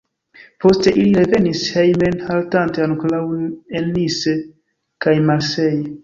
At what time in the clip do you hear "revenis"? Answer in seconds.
1.17-1.59